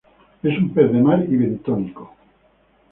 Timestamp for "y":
1.29-1.35